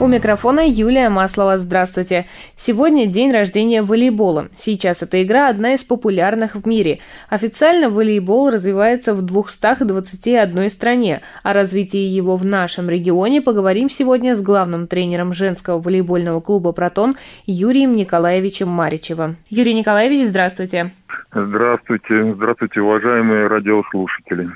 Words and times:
У 0.00 0.06
микрофона 0.06 0.60
Юлия 0.64 1.08
Маслова. 1.08 1.58
Здравствуйте. 1.58 2.26
Сегодня 2.54 3.06
день 3.06 3.32
рождения 3.32 3.82
волейбола. 3.82 4.46
Сейчас 4.54 5.02
эта 5.02 5.24
игра 5.24 5.48
одна 5.48 5.74
из 5.74 5.82
популярных 5.82 6.54
в 6.54 6.68
мире. 6.68 7.00
Официально 7.28 7.90
волейбол 7.90 8.50
развивается 8.50 9.12
в 9.12 9.22
221 9.22 10.70
стране. 10.70 11.20
О 11.42 11.52
развитии 11.52 11.98
его 11.98 12.36
в 12.36 12.44
нашем 12.44 12.88
регионе 12.88 13.42
поговорим 13.42 13.90
сегодня 13.90 14.36
с 14.36 14.40
главным 14.40 14.86
тренером 14.86 15.32
женского 15.32 15.80
волейбольного 15.80 16.40
клуба 16.40 16.70
«Протон» 16.70 17.16
Юрием 17.46 17.90
Николаевичем 17.96 18.68
Маричевым. 18.68 19.36
Юрий 19.50 19.74
Николаевич, 19.74 20.26
здравствуйте. 20.26 20.92
Здравствуйте. 21.34 22.34
Здравствуйте, 22.34 22.82
уважаемые 22.82 23.48
радиослушатели. 23.48 24.48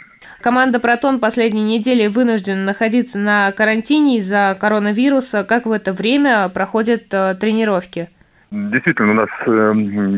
Команда 0.43 0.81
«Протон» 0.81 1.21
последние 1.21 1.79
недели 1.79 2.09
вынуждена 2.09 2.65
находиться 2.65 3.17
на 3.17 3.53
карантине 3.53 4.19
из-за 4.19 4.57
коронавируса. 4.61 5.45
Как 5.45 5.67
в 5.67 5.71
это 5.71 5.93
время 5.93 6.49
проходят 6.49 7.05
э, 7.13 7.37
тренировки? 7.39 8.09
Действительно, 8.51 9.13
у 9.13 9.15
нас 9.15 9.29
э, 9.47 9.73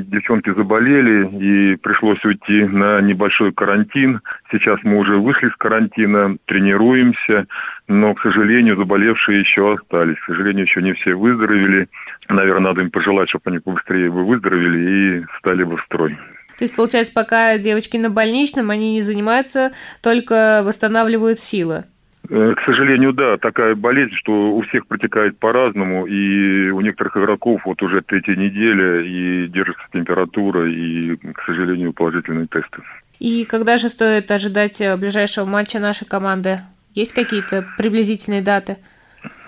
девчонки 0.07 0.49
заболели 0.55 1.29
и 1.29 1.77
пришлось 1.77 2.25
уйти 2.25 2.65
на 2.65 3.03
небольшой 3.03 3.53
карантин. 3.53 4.23
Сейчас 4.51 4.81
мы 4.83 4.97
уже 4.97 5.19
вышли 5.19 5.51
с 5.51 5.57
карантина, 5.57 6.39
тренируемся, 6.47 7.47
но, 7.87 8.15
к 8.15 8.23
сожалению, 8.23 8.77
заболевшие 8.77 9.41
еще 9.41 9.75
остались. 9.75 10.19
К 10.21 10.25
сожалению, 10.29 10.65
еще 10.65 10.81
не 10.81 10.95
все 10.95 11.15
выздоровели. 11.15 11.89
Наверное, 12.31 12.71
надо 12.71 12.81
им 12.81 12.91
пожелать, 12.91 13.29
чтобы 13.29 13.51
они 13.51 13.59
побыстрее 13.59 14.11
бы 14.11 14.25
выздоровели 14.25 15.21
и 15.21 15.25
стали 15.39 15.65
бы 15.65 15.77
в 15.77 15.83
строй. 15.83 16.17
То 16.65 16.67
есть, 16.67 16.77
получается, 16.77 17.13
пока 17.13 17.59
девочки 17.59 17.99
на 17.99 18.09
больничном, 18.09 18.71
они 18.71 18.95
не 18.95 19.03
занимаются, 19.03 19.73
только 20.01 20.63
восстанавливают 20.65 21.39
силы. 21.39 21.85
Э, 22.31 22.55
к 22.57 22.63
сожалению, 22.65 23.13
да, 23.13 23.37
такая 23.37 23.75
болезнь, 23.75 24.15
что 24.15 24.33
у 24.55 24.63
всех 24.63 24.87
протекает 24.87 25.39
по-разному, 25.39 26.07
и 26.07 26.71
у 26.71 26.81
некоторых 26.81 27.19
игроков 27.19 27.61
вот 27.67 27.83
уже 27.83 28.01
третья 28.01 28.35
неделя, 28.35 29.03
и 29.03 29.47
держится 29.49 29.85
температура, 29.93 30.67
и, 30.67 31.17
к 31.17 31.43
сожалению, 31.45 31.93
положительные 31.93 32.47
тесты. 32.47 32.83
И 33.19 33.45
когда 33.45 33.77
же 33.77 33.91
стоит 33.91 34.31
ожидать 34.31 34.81
э, 34.81 34.97
ближайшего 34.97 35.45
матча 35.45 35.79
нашей 35.81 36.07
команды? 36.07 36.61
Есть 36.95 37.13
какие-то 37.13 37.67
приблизительные 37.77 38.41
даты? 38.41 38.79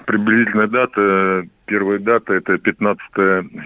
Приблизительная 0.05 0.67
дата, 0.67 1.47
первая 1.67 1.99
дата 1.99 2.35
это 2.35 2.59
15 2.59 3.01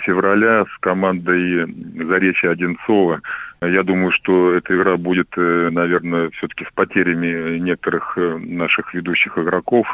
февраля 0.02 0.64
с 0.64 0.78
командой 0.80 1.66
Заречья 2.04 2.50
Одинцова. 2.50 3.20
Я 3.62 3.82
думаю, 3.82 4.10
что 4.10 4.54
эта 4.54 4.74
игра 4.74 4.96
будет, 4.96 5.28
э, 5.36 5.68
наверное, 5.70 6.30
все-таки 6.30 6.64
с 6.64 6.72
потерями 6.72 7.58
некоторых 7.58 8.16
э, 8.16 8.38
наших 8.38 8.94
ведущих 8.94 9.36
игроков. 9.36 9.86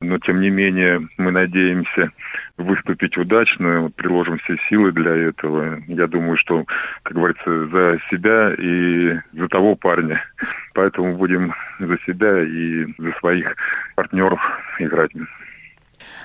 Но, 0.00 0.18
тем 0.18 0.40
не 0.40 0.48
менее, 0.48 1.06
мы 1.18 1.30
надеемся 1.30 2.10
выступить 2.56 3.18
удачно, 3.18 3.90
приложим 3.94 4.38
все 4.38 4.56
силы 4.68 4.92
для 4.92 5.14
этого. 5.14 5.82
Я 5.88 6.06
думаю, 6.06 6.38
что, 6.38 6.64
как 7.02 7.14
говорится, 7.14 7.66
за 7.66 7.98
себя 8.10 8.54
и 8.56 9.18
за 9.34 9.48
того 9.48 9.76
парня. 9.76 10.24
Поэтому 10.72 11.14
будем 11.16 11.52
за 11.80 11.98
себя 12.06 12.40
и 12.42 12.86
за 12.96 13.12
своих 13.18 13.54
партнеров 13.94 14.40
играть. 14.78 15.12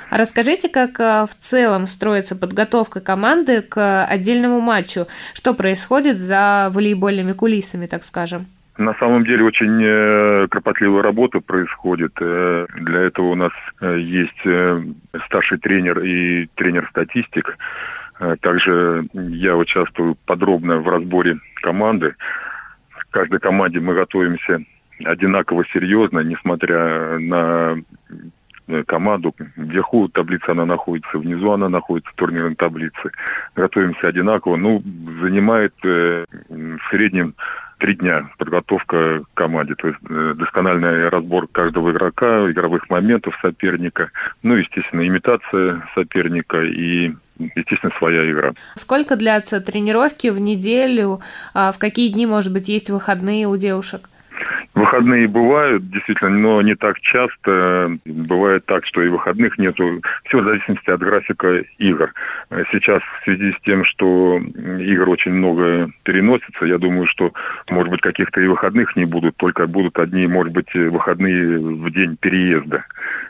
А 0.10 0.18
расскажите, 0.18 0.70
как 0.70 1.00
э, 1.00 1.26
в 1.26 1.36
целом 1.40 1.88
строится 1.88 2.36
подготовка 2.36 3.02
команды 3.02 3.62
к 3.62 4.06
отдельному 4.06 4.62
матчу? 4.62 5.08
Что 5.34 5.54
происходит 5.54 6.20
за 6.20 6.70
волейбольными 6.72 7.34
кулисами, 7.34 7.88
так 7.88 8.04
скажем? 8.04 8.46
На 8.78 8.94
самом 8.96 9.26
деле 9.26 9.44
очень 9.44 9.82
э, 9.84 10.48
кропотливая 10.50 11.02
работа 11.02 11.42
происходит. 11.42 12.14
Э, 12.22 12.68
для 12.76 13.02
этого 13.02 13.28
у 13.28 13.36
нас 13.36 13.52
есть 13.82 14.48
старший 15.26 15.58
тренер 15.58 16.00
и 16.00 16.48
тренер-статистик. 16.56 17.58
Также 18.42 19.06
я 19.14 19.56
участвую 19.56 20.16
подробно 20.26 20.78
в 20.78 20.90
разборе 20.90 21.38
команды. 21.62 22.16
В 22.90 23.12
каждой 23.12 23.40
команде 23.40 23.80
мы 23.80 23.94
готовимся 23.94 24.64
одинаково 25.06 25.64
серьезно, 25.72 26.22
несмотря 26.22 27.20
на 27.20 27.78
Э, 28.10 28.22
команду. 28.86 29.36
Вверху 29.56 30.08
таблица 30.10 30.52
она 30.52 30.66
находится, 30.66 31.18
внизу 31.18 31.52
она 31.52 31.70
находится 31.70 32.12
турнирной 32.16 32.56
таблице. 32.56 33.12
Готовимся 33.56 34.08
одинаково. 34.08 34.56
Ну, 34.58 34.82
занимает 35.22 35.74
э, 35.84 36.26
в 36.50 36.90
среднем 36.90 37.36
три 37.80 37.96
дня 37.96 38.30
подготовка 38.38 39.22
к 39.22 39.38
команде. 39.38 39.76
То 39.76 39.88
есть 39.88 40.00
э, 40.10 40.34
доскональный 40.38 41.10
разбор 41.10 41.48
каждого 41.48 41.92
игрока, 41.92 42.50
игровых 42.50 42.90
моментов 42.90 43.38
соперника. 43.42 44.12
Ну, 44.44 44.56
естественно, 44.56 45.08
имитация 45.08 45.88
соперника 45.96 46.62
и 46.62 47.14
естественно, 47.56 47.94
своя 47.98 48.30
игра. 48.32 48.54
Сколько 48.76 49.16
длятся 49.16 49.62
тренировки 49.62 50.28
в 50.28 50.40
неделю? 50.40 51.22
А 51.54 51.72
в 51.72 51.78
какие 51.78 52.10
дни, 52.10 52.26
может 52.26 52.52
быть, 52.52 52.68
есть 52.68 52.90
выходные 52.90 53.48
у 53.48 53.56
девушек? 53.58 54.10
Выходные 54.78 55.28
бывают, 55.28 55.90
действительно, 55.90 56.30
но 56.30 56.62
не 56.62 56.76
так 56.76 57.00
часто. 57.00 57.98
Бывает 58.06 58.66
так, 58.66 58.86
что 58.86 59.02
и 59.02 59.10
выходных 59.10 59.58
нету. 59.58 60.02
Все 60.26 60.40
в 60.40 60.44
зависимости 60.44 60.90
от 60.92 61.00
графика 61.00 61.64
игр. 61.80 62.14
Сейчас 62.72 63.02
в 63.02 63.24
связи 63.24 63.54
с 63.54 63.62
тем, 63.64 63.84
что 63.84 64.38
игр 64.38 65.10
очень 65.10 65.32
много 65.34 65.90
переносится, 66.04 66.66
я 66.66 66.78
думаю, 66.78 67.08
что, 67.08 67.34
может 67.70 67.90
быть, 67.90 68.02
каких-то 68.02 68.40
и 68.40 68.48
выходных 68.48 68.96
не 68.96 69.06
будут, 69.06 69.36
только 69.38 69.66
будут 69.66 69.98
одни, 69.98 70.28
может 70.28 70.54
быть, 70.54 70.72
выходные 70.74 71.58
в 71.58 71.90
день 71.92 72.16
переезда. 72.16 72.86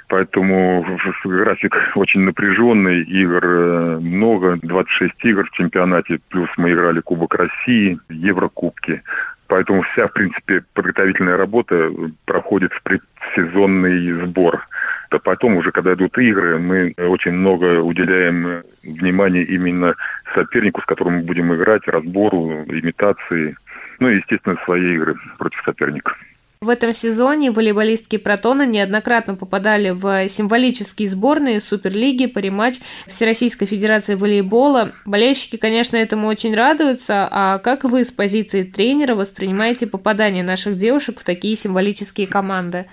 Поэтому 0.09 0.85
график 1.25 1.75
очень 1.95 2.21
напряженный, 2.21 3.03
игр 3.03 3.45
э, 3.45 3.99
много, 3.99 4.57
26 4.61 5.13
игр 5.25 5.45
в 5.45 5.51
чемпионате, 5.51 6.19
плюс 6.29 6.49
мы 6.55 6.71
играли 6.71 7.01
Кубок 7.01 7.35
России, 7.35 7.99
Еврокубки. 8.07 9.03
Поэтому 9.47 9.81
вся, 9.81 10.07
в 10.07 10.13
принципе, 10.13 10.63
подготовительная 10.73 11.37
работа 11.37 11.89
проходит 12.25 12.73
в 12.73 12.81
предсезонный 12.83 14.11
сбор. 14.25 14.67
А 15.09 15.19
потом 15.19 15.55
уже, 15.55 15.71
когда 15.71 15.93
идут 15.93 16.17
игры, 16.17 16.59
мы 16.59 16.93
очень 16.97 17.31
много 17.31 17.79
уделяем 17.79 18.61
внимания 18.83 19.43
именно 19.43 19.95
сопернику, 20.35 20.81
с 20.81 20.85
которым 20.85 21.15
мы 21.15 21.21
будем 21.21 21.53
играть, 21.55 21.87
разбору, 21.87 22.65
имитации, 22.67 23.55
ну 23.99 24.09
и, 24.09 24.17
естественно, 24.17 24.57
свои 24.65 24.95
игры 24.95 25.15
против 25.37 25.61
соперника. 25.63 26.15
В 26.59 26.69
этом 26.69 26.91
сезоне 26.91 27.51
волейболистки 27.51 28.17
Протона 28.17 28.65
неоднократно 28.65 29.35
попадали 29.35 29.91
в 29.91 30.27
символические 30.27 31.07
сборные 31.07 31.59
Суперлиги 31.59 32.25
по 32.25 32.39
рематч 32.39 32.79
Всероссийской 33.05 33.67
Федерации 33.67 34.15
волейбола. 34.15 34.93
Болельщики, 35.05 35.57
конечно, 35.57 35.97
этому 35.97 36.27
очень 36.27 36.55
радуются. 36.55 37.27
А 37.29 37.59
как 37.59 37.83
вы 37.83 38.03
с 38.03 38.11
позиции 38.11 38.63
тренера 38.63 39.13
воспринимаете 39.13 39.85
попадание 39.85 40.43
наших 40.43 40.77
девушек 40.77 41.19
в 41.19 41.23
такие 41.23 41.55
символические 41.55 42.25
команды? 42.25 42.87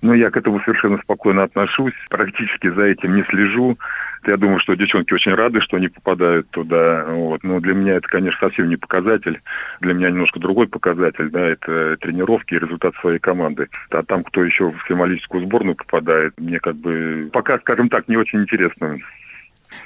Ну, 0.00 0.14
я 0.14 0.30
к 0.30 0.36
этому 0.36 0.60
совершенно 0.60 0.98
спокойно 0.98 1.42
отношусь, 1.42 1.94
практически 2.08 2.70
за 2.70 2.82
этим 2.82 3.14
не 3.14 3.24
слежу. 3.24 3.78
Я 4.26 4.36
думаю, 4.36 4.58
что 4.58 4.74
девчонки 4.74 5.12
очень 5.12 5.34
рады, 5.34 5.60
что 5.60 5.76
они 5.76 5.88
попадают 5.88 6.48
туда. 6.50 7.04
Вот. 7.08 7.42
Но 7.42 7.60
для 7.60 7.74
меня 7.74 7.94
это, 7.94 8.08
конечно, 8.08 8.48
совсем 8.48 8.68
не 8.68 8.76
показатель. 8.76 9.40
Для 9.80 9.94
меня 9.94 10.10
немножко 10.10 10.40
другой 10.40 10.68
показатель, 10.68 11.28
да, 11.30 11.40
это 11.40 11.96
тренировки 11.98 12.54
и 12.54 12.58
результат 12.58 12.94
своей 13.00 13.18
команды. 13.18 13.68
А 13.90 14.02
там, 14.02 14.24
кто 14.24 14.44
еще 14.44 14.70
в 14.70 14.88
символическую 14.88 15.44
сборную 15.44 15.76
попадает, 15.76 16.34
мне 16.38 16.58
как 16.60 16.76
бы 16.76 17.28
пока, 17.32 17.58
скажем 17.58 17.88
так, 17.88 18.08
не 18.08 18.16
очень 18.16 18.42
интересно. 18.42 18.98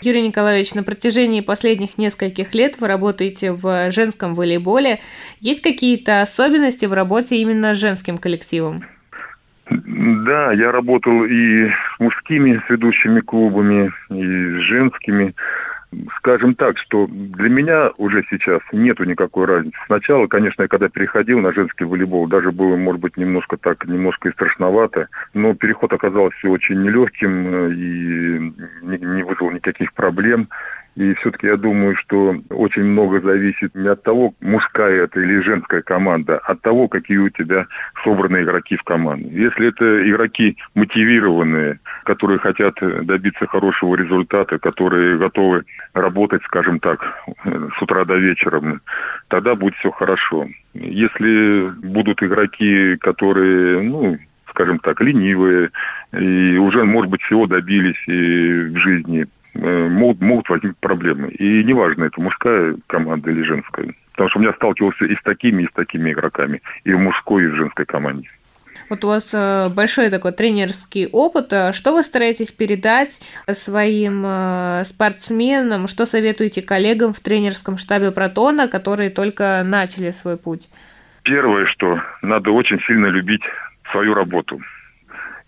Юрий 0.02 0.22
Николаевич, 0.22 0.74
на 0.74 0.82
протяжении 0.82 1.40
последних 1.40 1.98
нескольких 1.98 2.54
лет 2.54 2.78
вы 2.78 2.88
работаете 2.88 3.52
в 3.52 3.90
женском 3.90 4.34
волейболе. 4.34 5.00
Есть 5.40 5.62
какие-то 5.62 6.20
особенности 6.20 6.86
в 6.86 6.92
работе 6.92 7.36
именно 7.36 7.74
с 7.74 7.78
женским 7.78 8.18
коллективом? 8.18 8.84
Да, 9.70 10.52
я 10.52 10.72
работал 10.72 11.24
и 11.24 11.70
мужскими 11.98 12.62
ведущими 12.68 13.20
клубами, 13.20 13.92
и 14.10 14.22
с 14.22 14.60
женскими. 14.62 15.34
Скажем 16.18 16.54
так, 16.54 16.76
что 16.76 17.06
для 17.08 17.48
меня 17.48 17.90
уже 17.96 18.22
сейчас 18.28 18.60
нету 18.72 19.04
никакой 19.04 19.46
разницы. 19.46 19.78
Сначала, 19.86 20.26
конечно, 20.26 20.62
я 20.62 20.68
когда 20.68 20.90
переходил 20.90 21.40
на 21.40 21.52
женский 21.52 21.84
волейбол, 21.84 22.26
даже 22.26 22.52
было, 22.52 22.76
может 22.76 23.00
быть, 23.00 23.16
немножко 23.16 23.56
так, 23.56 23.86
немножко 23.86 24.28
и 24.28 24.32
страшновато, 24.32 25.08
но 25.32 25.54
переход 25.54 25.94
оказался 25.94 26.46
очень 26.48 26.82
нелегким 26.82 27.46
э, 27.46 27.72
и 27.72 28.52
не 28.82 29.22
вызвал 29.22 29.50
никаких 29.50 29.94
проблем. 29.94 30.48
И 30.98 31.14
все-таки 31.14 31.46
я 31.46 31.56
думаю, 31.56 31.94
что 31.94 32.34
очень 32.50 32.82
много 32.82 33.20
зависит 33.20 33.72
не 33.76 33.86
от 33.86 34.02
того, 34.02 34.34
мужская 34.40 35.04
это 35.04 35.20
или 35.20 35.38
женская 35.42 35.80
команда, 35.80 36.38
а 36.38 36.52
от 36.52 36.62
того, 36.62 36.88
какие 36.88 37.18
у 37.18 37.28
тебя 37.28 37.66
собраны 38.02 38.42
игроки 38.42 38.76
в 38.76 38.82
команде. 38.82 39.28
Если 39.30 39.68
это 39.68 40.10
игроки 40.10 40.56
мотивированные, 40.74 41.78
которые 42.02 42.40
хотят 42.40 42.74
добиться 43.06 43.46
хорошего 43.46 43.94
результата, 43.94 44.58
которые 44.58 45.18
готовы 45.18 45.62
работать, 45.94 46.42
скажем 46.42 46.80
так, 46.80 47.00
с 47.44 47.80
утра 47.80 48.04
до 48.04 48.16
вечера, 48.16 48.60
тогда 49.28 49.54
будет 49.54 49.76
все 49.76 49.92
хорошо. 49.92 50.48
Если 50.74 51.70
будут 51.80 52.24
игроки, 52.24 52.96
которые, 52.96 53.82
ну, 53.82 54.18
скажем 54.50 54.80
так, 54.80 55.00
ленивые, 55.00 55.70
и 56.12 56.56
уже, 56.56 56.82
может 56.82 57.08
быть, 57.08 57.22
всего 57.22 57.46
добились 57.46 58.02
и 58.08 58.64
в 58.64 58.76
жизни, 58.78 59.28
могут, 59.54 60.20
могут 60.20 60.48
возникнуть 60.48 60.78
проблемы. 60.78 61.30
И 61.30 61.64
неважно, 61.64 62.04
это 62.04 62.20
мужская 62.20 62.76
команда 62.86 63.30
или 63.30 63.42
женская. 63.42 63.94
Потому 64.12 64.30
что 64.30 64.38
у 64.38 64.42
меня 64.42 64.52
сталкивался 64.52 65.04
и 65.04 65.14
с 65.14 65.22
такими, 65.22 65.62
и 65.62 65.68
с 65.68 65.72
такими 65.72 66.12
игроками. 66.12 66.60
И 66.84 66.92
в 66.92 66.98
мужской, 66.98 67.44
и 67.44 67.48
в 67.48 67.54
женской 67.54 67.86
команде. 67.86 68.28
Вот 68.88 69.04
у 69.04 69.08
вас 69.08 69.30
э, 69.32 69.68
большой 69.68 70.10
такой 70.10 70.32
тренерский 70.32 71.06
опыт. 71.06 71.52
А 71.52 71.72
что 71.72 71.92
вы 71.92 72.02
стараетесь 72.02 72.50
передать 72.50 73.20
своим 73.52 74.24
э, 74.26 74.82
спортсменам? 74.84 75.88
Что 75.88 76.06
советуете 76.06 76.62
коллегам 76.62 77.12
в 77.12 77.20
тренерском 77.20 77.76
штабе 77.76 78.10
Протона, 78.10 78.66
которые 78.68 79.10
только 79.10 79.62
начали 79.64 80.10
свой 80.10 80.36
путь? 80.36 80.68
Первое, 81.22 81.66
что 81.66 82.00
надо 82.22 82.50
очень 82.50 82.80
сильно 82.80 83.06
любить 83.06 83.42
свою 83.90 84.14
работу. 84.14 84.60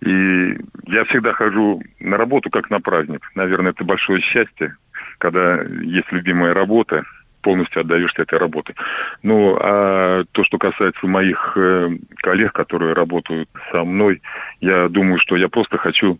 И 0.00 0.56
я 0.86 1.04
всегда 1.04 1.32
хожу 1.32 1.82
на 1.98 2.16
работу 2.16 2.50
как 2.50 2.70
на 2.70 2.80
праздник. 2.80 3.30
Наверное, 3.34 3.72
это 3.72 3.84
большое 3.84 4.20
счастье, 4.20 4.76
когда 5.18 5.60
есть 5.62 6.10
любимая 6.10 6.54
работа, 6.54 7.04
полностью 7.42 7.80
отдаешься 7.80 8.22
этой 8.22 8.38
работе. 8.38 8.74
Ну, 9.22 9.56
а 9.60 10.24
то, 10.32 10.44
что 10.44 10.58
касается 10.58 11.06
моих 11.06 11.52
э, 11.56 11.90
коллег, 12.16 12.52
которые 12.52 12.92
работают 12.92 13.48
со 13.72 13.84
мной, 13.84 14.22
я 14.60 14.88
думаю, 14.88 15.18
что 15.18 15.36
я 15.36 15.48
просто 15.48 15.78
хочу 15.78 16.18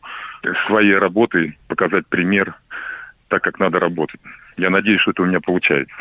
своей 0.66 0.96
работой 0.96 1.58
показать 1.68 2.06
пример, 2.06 2.54
так 3.28 3.42
как 3.42 3.58
надо 3.58 3.78
работать. 3.78 4.20
Я 4.56 4.70
надеюсь, 4.70 5.00
что 5.00 5.12
это 5.12 5.22
у 5.22 5.26
меня 5.26 5.40
получается. 5.40 5.94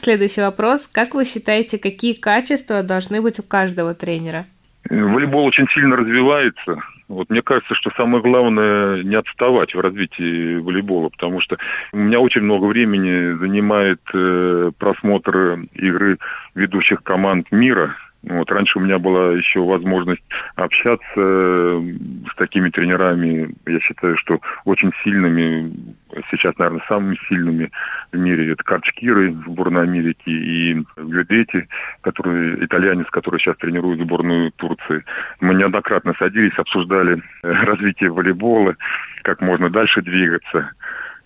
Следующий 0.00 0.40
вопрос. 0.40 0.88
Как 0.88 1.14
вы 1.14 1.24
считаете, 1.24 1.78
какие 1.78 2.14
качества 2.14 2.82
должны 2.82 3.20
быть 3.20 3.38
у 3.38 3.42
каждого 3.42 3.94
тренера? 3.94 4.46
Волейбол 4.88 5.44
очень 5.44 5.68
сильно 5.68 5.96
развивается. 5.96 6.76
Вот 7.08 7.28
мне 7.28 7.42
кажется, 7.42 7.74
что 7.74 7.90
самое 7.96 8.22
главное 8.22 9.02
не 9.02 9.16
отставать 9.16 9.74
в 9.74 9.80
развитии 9.80 10.56
волейбола, 10.56 11.10
потому 11.10 11.40
что 11.40 11.58
у 11.92 11.98
меня 11.98 12.20
очень 12.20 12.40
много 12.40 12.64
времени 12.64 13.36
занимает 13.38 14.00
э, 14.14 14.70
просмотр 14.78 15.60
игры 15.74 16.18
ведущих 16.54 17.02
команд 17.02 17.52
мира, 17.52 17.96
вот, 18.22 18.50
раньше 18.52 18.78
у 18.78 18.82
меня 18.82 19.00
была 19.00 19.32
еще 19.32 19.60
возможность 19.60 20.22
общаться 20.54 21.02
э, 21.16 21.82
с 22.30 22.36
такими 22.36 22.70
тренерами, 22.70 23.54
я 23.66 23.80
считаю, 23.80 24.16
что 24.16 24.40
очень 24.64 24.92
сильными, 25.02 25.96
сейчас, 26.30 26.56
наверное, 26.56 26.84
самыми 26.86 27.18
сильными 27.28 27.72
в 28.12 28.16
мире. 28.16 28.52
Это 28.52 28.62
Карчкиры, 28.62 29.32
сборная 29.32 29.82
Америки, 29.82 30.28
и 30.28 30.84
Гюдети, 30.96 31.68
который, 32.02 32.64
итальянец, 32.64 33.06
который 33.10 33.40
сейчас 33.40 33.56
тренирует 33.56 34.00
сборную 34.00 34.52
Турции. 34.52 35.04
Мы 35.40 35.54
неоднократно 35.54 36.14
садились, 36.16 36.56
обсуждали 36.58 37.20
э, 37.42 37.52
развитие 37.64 38.10
волейбола, 38.10 38.76
как 39.22 39.40
можно 39.40 39.68
дальше 39.68 40.00
двигаться. 40.00 40.70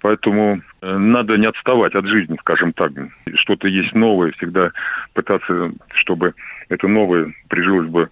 Поэтому 0.07 0.63
э, 0.83 0.99
надо 0.99 1.37
не 1.37 1.47
отставать 1.47 1.97
от 1.97 2.07
жизни, 2.07 2.37
скажем 2.39 2.73
так. 2.73 2.93
Что-то 3.35 3.67
есть 3.67 3.93
новое, 3.93 4.31
всегда 4.37 4.71
пытаться, 5.15 5.73
чтобы 5.95 6.33
это 6.69 6.87
новое 6.87 7.35
прижилось 7.49 7.89
бы 7.89 8.09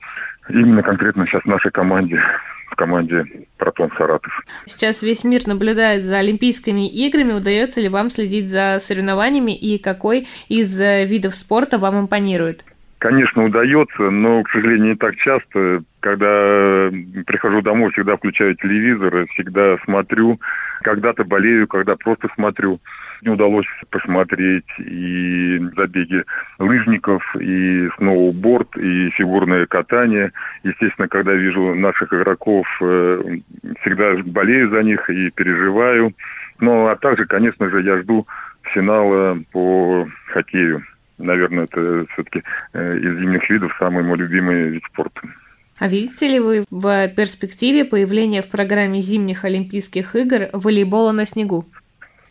именно 0.49 0.82
конкретно 0.82 1.25
сейчас 1.25 1.43
в 1.43 1.46
нашей 1.46 1.70
команде, 1.70 2.20
в 2.69 2.75
команде 2.75 3.46
«Протон 3.58 3.93
Саратов». 3.96 4.43
Сейчас 4.67 5.02
весь 5.02 5.23
мир 5.23 5.46
наблюдает 5.46 6.02
за 6.02 6.19
Олимпийскими 6.19 6.88
играми. 6.88 7.35
Удается 7.35 7.81
ли 7.81 7.88
вам 7.88 8.11
следить 8.11 8.50
за 8.50 8.79
соревнованиями 8.81 9.56
и 9.56 9.79
какой 9.79 10.26
из 10.49 10.76
э, 10.81 11.05
видов 11.05 11.37
спорта 11.37 11.79
вам 11.79 12.00
импонирует? 12.00 12.64
Конечно, 13.05 13.45
удается, 13.45 14.09
но, 14.09 14.43
к 14.43 14.51
сожалению, 14.51 14.93
не 14.93 14.95
так 14.95 15.17
часто. 15.17 15.83
Когда 16.01 16.91
прихожу 17.27 17.61
домой, 17.61 17.93
всегда 17.93 18.17
включаю 18.17 18.55
телевизор, 18.55 19.27
всегда 19.35 19.77
смотрю. 19.85 20.41
Когда-то 20.81 21.23
болею, 21.23 21.69
когда 21.69 21.97
просто 21.97 22.31
смотрю. 22.35 22.81
Не 23.21 23.29
удалось 23.29 23.67
посмотреть 23.91 24.65
и 24.79 25.61
забеги 25.77 26.25
лыжников, 26.59 27.23
и 27.39 27.91
сноуборд, 27.99 28.75
и 28.79 29.11
фигурное 29.11 29.67
катание. 29.67 30.33
Естественно, 30.62 31.06
когда 31.06 31.35
вижу 31.35 31.75
наших 31.75 32.11
игроков, 32.11 32.67
э, 32.81 33.37
всегда 33.83 34.15
болею 34.25 34.71
за 34.71 34.83
них 34.83 35.11
и 35.11 35.31
переживаю. 35.31 36.15
Ну, 36.59 36.87
а 36.87 36.97
также, 36.97 37.27
конечно 37.27 37.69
же, 37.69 37.83
я 37.83 37.99
жду 37.99 38.27
финала 38.62 39.39
по 39.53 40.09
хоккею 40.29 40.83
наверное, 41.19 41.65
это 41.65 42.07
все-таки 42.13 42.43
э, 42.73 42.99
из 42.99 43.19
зимних 43.19 43.49
видов 43.51 43.75
самый 43.79 44.05
мой 44.05 44.19
любимый 44.19 44.69
вид 44.71 44.83
спорта. 44.85 45.21
А 45.79 45.89
видите 45.89 46.29
ли 46.29 46.39
вы 46.39 46.65
в 46.71 47.09
перспективе 47.09 47.85
появления 47.85 48.43
в 48.43 48.49
программе 48.49 49.01
зимних 49.01 49.45
Олимпийских 49.45 50.15
игр 50.15 50.49
волейбола 50.53 51.13
на 51.13 51.27
снегу? 51.27 51.67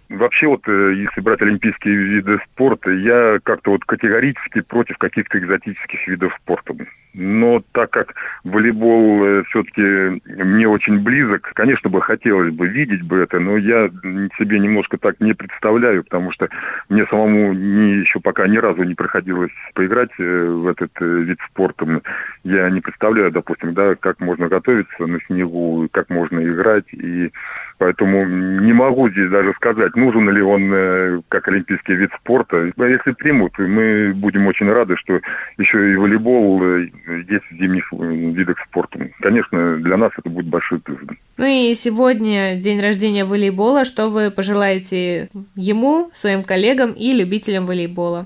Вообще 0.09 0.47
вот, 0.47 0.61
э, 0.67 0.93
если 0.95 1.21
брать 1.21 1.41
олимпийские 1.41 1.95
виды 1.95 2.39
спорта, 2.45 2.91
я 2.91 3.39
как-то 3.43 3.71
вот 3.71 3.83
категорически 3.85 4.61
против 4.61 4.97
каких-то 4.97 5.39
экзотических 5.39 6.07
видов 6.07 6.37
спорта. 6.41 6.75
Но 7.13 7.63
так 7.73 7.91
как 7.91 8.15
волейбол 8.43 9.23
э, 9.23 9.43
все-таки 9.43 10.21
мне 10.25 10.67
очень 10.67 10.99
близок, 10.99 11.51
конечно 11.53 11.89
бы 11.89 12.01
хотелось 12.01 12.51
бы 12.51 12.67
видеть 12.67 13.03
бы 13.03 13.19
это, 13.19 13.39
но 13.39 13.57
я 13.57 13.89
себе 14.37 14.59
немножко 14.59 14.97
так 14.97 15.19
не 15.19 15.33
представляю, 15.33 16.03
потому 16.03 16.31
что 16.31 16.49
мне 16.89 17.05
самому 17.05 17.53
не, 17.53 17.97
еще 17.97 18.19
пока 18.19 18.47
ни 18.47 18.57
разу 18.57 18.83
не 18.83 18.95
приходилось 18.95 19.51
поиграть 19.75 20.09
э, 20.17 20.45
в 20.49 20.67
этот 20.67 20.91
вид 20.99 21.37
спорта. 21.49 22.01
Я 22.43 22.69
не 22.69 22.81
представляю, 22.81 23.31
допустим, 23.31 23.73
да, 23.73 23.95
как 23.95 24.19
можно 24.19 24.47
готовиться 24.47 25.05
на 25.05 25.19
снегу, 25.27 25.87
как 25.91 26.09
можно 26.09 26.39
играть, 26.39 26.91
и 26.93 27.31
поэтому 27.77 28.25
не 28.25 28.73
могу 28.73 29.09
здесь 29.09 29.29
даже 29.29 29.53
сказать, 29.53 29.95
нужен 29.95 30.29
ли 30.29 30.41
он 30.41 30.73
э, 30.73 31.21
как 31.29 31.47
олимпийский 31.47 31.95
вид 31.95 32.11
спорта. 32.19 32.71
Если 32.77 33.11
примут, 33.11 33.57
мы 33.59 34.13
будем 34.15 34.47
очень 34.47 34.71
рады, 34.71 34.95
что 34.97 35.19
еще 35.57 35.93
и 35.93 35.95
волейбол 35.95 36.63
э, 36.63 36.89
есть 37.05 37.45
в 37.51 37.55
зимних 37.55 37.91
э, 37.91 37.95
видах 37.97 38.57
спорта. 38.67 38.99
Конечно, 39.19 39.77
для 39.77 39.97
нас 39.97 40.11
это 40.17 40.29
будет 40.29 40.47
большой 40.47 40.79
плюс. 40.79 40.99
Ну 41.37 41.45
и 41.45 41.73
сегодня 41.75 42.55
день 42.55 42.81
рождения 42.81 43.25
волейбола. 43.25 43.85
Что 43.85 44.09
вы 44.09 44.31
пожелаете 44.31 45.29
ему, 45.55 46.11
своим 46.13 46.43
коллегам 46.43 46.91
и 46.91 47.13
любителям 47.13 47.65
волейбола? 47.65 48.25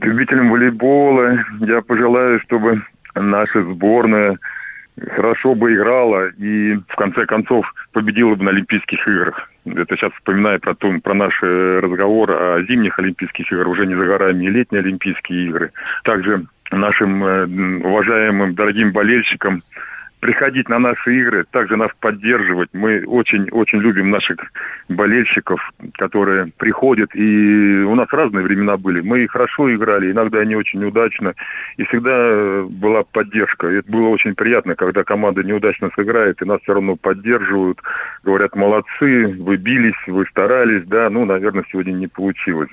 Любителям 0.00 0.50
волейбола 0.50 1.44
я 1.60 1.82
пожелаю, 1.82 2.40
чтобы 2.40 2.82
наша 3.14 3.62
сборная 3.62 4.38
хорошо 5.10 5.54
бы 5.54 5.74
играла 5.74 6.28
и 6.28 6.74
в 6.88 6.96
конце 6.96 7.26
концов 7.26 7.72
победила 7.92 8.34
бы 8.34 8.44
на 8.44 8.50
Олимпийских 8.50 9.06
играх. 9.06 9.50
Это 9.66 9.96
сейчас 9.96 10.12
вспоминаю 10.12 10.60
про, 10.60 10.74
то, 10.74 10.92
про 11.02 11.14
наш 11.14 11.42
э, 11.42 11.80
разговор 11.80 12.30
о 12.30 12.62
зимних 12.64 12.98
Олимпийских 12.98 13.50
играх, 13.50 13.68
уже 13.68 13.86
не 13.86 13.94
за 13.94 14.04
горами, 14.04 14.44
и 14.44 14.50
летние 14.50 14.80
Олимпийские 14.80 15.46
игры. 15.46 15.72
Также 16.04 16.46
нашим 16.74 17.24
э, 17.24 17.86
уважаемым, 17.86 18.54
дорогим 18.54 18.92
болельщикам 18.92 19.62
приходить 20.24 20.70
на 20.70 20.78
наши 20.78 21.16
игры, 21.16 21.44
также 21.50 21.76
нас 21.76 21.90
поддерживать. 22.00 22.70
Мы 22.72 23.04
очень-очень 23.04 23.78
любим 23.80 24.08
наших 24.08 24.38
болельщиков, 24.88 25.60
которые 25.98 26.50
приходят. 26.56 27.14
И 27.14 27.84
у 27.86 27.94
нас 27.94 28.08
разные 28.10 28.42
времена 28.42 28.78
были. 28.78 29.02
Мы 29.02 29.28
хорошо 29.28 29.74
играли, 29.74 30.10
иногда 30.10 30.42
не 30.46 30.56
очень 30.56 30.82
удачно. 30.82 31.34
И 31.76 31.84
всегда 31.84 32.62
была 32.62 33.02
поддержка. 33.02 33.70
И 33.70 33.80
это 33.80 33.92
было 33.92 34.08
очень 34.08 34.34
приятно, 34.34 34.74
когда 34.76 35.04
команда 35.04 35.42
неудачно 35.42 35.90
сыграет, 35.94 36.40
и 36.40 36.46
нас 36.46 36.62
все 36.62 36.72
равно 36.72 36.96
поддерживают. 36.96 37.82
Говорят, 38.22 38.56
молодцы, 38.56 39.26
вы 39.26 39.58
бились, 39.58 40.06
вы 40.06 40.24
старались. 40.30 40.84
Да, 40.86 41.10
ну, 41.10 41.26
наверное, 41.26 41.66
сегодня 41.70 41.92
не 41.92 42.06
получилось. 42.06 42.70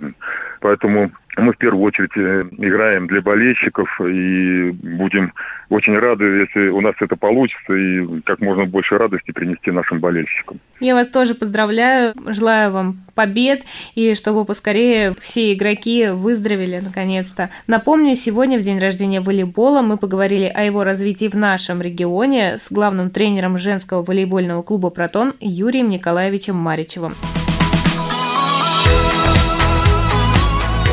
Поэтому 0.61 1.11
мы 1.37 1.53
в 1.53 1.57
первую 1.57 1.83
очередь 1.83 2.15
э, 2.15 2.45
играем 2.57 3.07
для 3.07 3.21
болельщиков 3.21 3.89
и 4.01 4.71
будем 4.71 5.33
очень 5.69 5.97
рады, 5.97 6.25
если 6.25 6.67
у 6.69 6.81
нас 6.81 6.95
это 6.99 7.15
получится, 7.15 7.73
и 7.73 8.21
как 8.21 8.41
можно 8.41 8.65
больше 8.65 8.97
радости 8.97 9.31
принести 9.31 9.71
нашим 9.71 9.99
болельщикам. 9.99 10.59
Я 10.81 10.95
вас 10.95 11.07
тоже 11.07 11.33
поздравляю, 11.33 12.13
желаю 12.27 12.71
вам 12.71 13.05
побед, 13.15 13.63
и 13.95 14.13
чтобы 14.15 14.43
поскорее 14.43 15.13
все 15.19 15.53
игроки 15.53 16.09
выздоровели 16.09 16.79
наконец-то. 16.79 17.49
Напомню, 17.67 18.15
сегодня, 18.15 18.59
в 18.59 18.61
день 18.61 18.79
рождения 18.79 19.21
волейбола, 19.21 19.81
мы 19.81 19.97
поговорили 19.97 20.51
о 20.53 20.63
его 20.63 20.83
развитии 20.83 21.29
в 21.29 21.35
нашем 21.35 21.81
регионе 21.81 22.57
с 22.57 22.71
главным 22.71 23.09
тренером 23.09 23.57
женского 23.57 24.03
волейбольного 24.03 24.63
клуба 24.63 24.89
«Протон» 24.89 25.33
Юрием 25.39 25.89
Николаевичем 25.89 26.55
Маричевым. 26.55 27.13